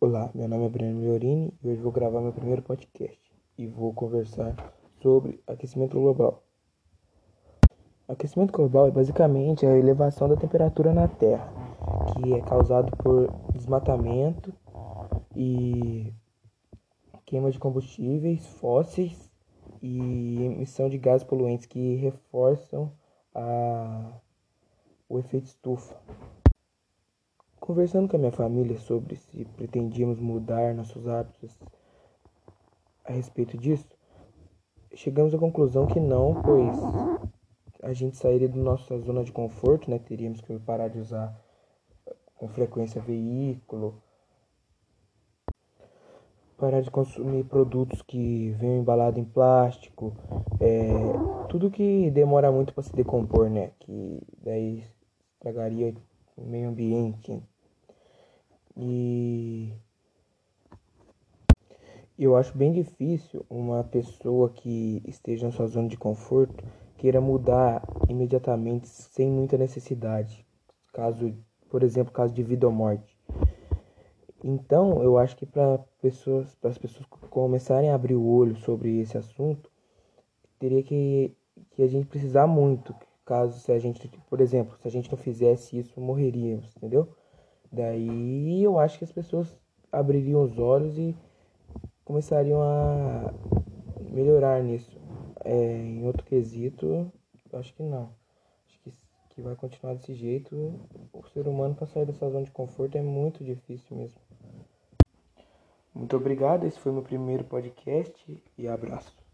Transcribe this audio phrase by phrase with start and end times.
[0.00, 3.18] Olá, meu nome é Breno Miorini e hoje vou gravar meu primeiro podcast
[3.58, 4.54] e vou conversar
[5.02, 6.44] sobre aquecimento global.
[8.06, 11.52] Aquecimento global é basicamente a elevação da temperatura na Terra,
[12.12, 14.54] que é causado por desmatamento
[15.34, 16.14] e
[17.26, 19.28] queima de combustíveis fósseis
[19.82, 22.92] e emissão de gases poluentes que reforçam
[23.34, 24.12] a...
[25.08, 25.96] o efeito estufa.
[27.68, 31.54] Conversando com a minha família sobre se pretendíamos mudar nossos hábitos
[33.04, 33.86] a respeito disso,
[34.94, 36.78] chegamos à conclusão que não, pois
[37.82, 39.98] a gente sairia da nossa zona de conforto, né?
[39.98, 41.38] Teríamos que parar de usar
[42.36, 44.02] com frequência veículo,
[46.56, 50.16] parar de consumir produtos que venham embalados em plástico,
[50.58, 50.88] é,
[51.50, 53.72] tudo que demora muito para se decompor, né?
[53.78, 54.82] Que daí
[55.34, 55.94] estragaria
[56.34, 57.42] o meio ambiente.
[58.80, 59.72] E
[62.16, 66.64] eu acho bem difícil uma pessoa que esteja na sua zona de conforto
[66.96, 70.46] queira mudar imediatamente sem muita necessidade.
[70.92, 71.34] Caso,
[71.68, 73.18] por exemplo, caso de vida ou morte.
[74.42, 79.00] Então, eu acho que para pessoas, para as pessoas começarem a abrir o olho sobre
[79.00, 79.70] esse assunto,
[80.58, 81.34] teria que,
[81.72, 82.94] que a gente precisar muito.
[83.24, 87.08] Caso se a gente, por exemplo, se a gente não fizesse isso, morreríamos, entendeu?
[87.70, 89.54] Daí eu acho que as pessoas
[89.92, 91.14] abririam os olhos e
[92.04, 93.32] começariam a
[94.10, 94.98] melhorar nisso.
[95.44, 97.10] É, em outro quesito,
[97.52, 98.10] acho que não.
[98.66, 98.92] Acho que,
[99.30, 100.54] que vai continuar desse jeito.
[101.12, 104.20] O ser humano para sair dessa zona de conforto é muito difícil mesmo.
[105.94, 109.27] Muito obrigado, esse foi meu primeiro podcast e abraço.